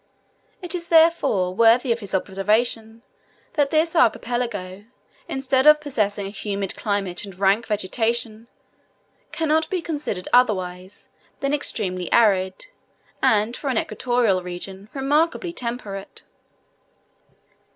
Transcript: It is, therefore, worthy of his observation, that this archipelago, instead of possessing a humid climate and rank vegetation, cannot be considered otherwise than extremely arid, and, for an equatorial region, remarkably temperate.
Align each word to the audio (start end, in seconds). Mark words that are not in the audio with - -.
It 0.63 0.73
is, 0.73 0.87
therefore, 0.87 1.53
worthy 1.53 1.91
of 1.91 1.99
his 1.99 2.15
observation, 2.15 3.03
that 3.53 3.69
this 3.69 3.95
archipelago, 3.95 4.85
instead 5.27 5.67
of 5.67 5.79
possessing 5.79 6.25
a 6.25 6.31
humid 6.31 6.75
climate 6.75 7.23
and 7.23 7.37
rank 7.37 7.67
vegetation, 7.67 8.47
cannot 9.31 9.69
be 9.69 9.79
considered 9.79 10.27
otherwise 10.33 11.07
than 11.39 11.53
extremely 11.53 12.11
arid, 12.11 12.65
and, 13.21 13.55
for 13.55 13.69
an 13.69 13.77
equatorial 13.77 14.41
region, 14.41 14.89
remarkably 14.95 15.53
temperate. 15.53 16.23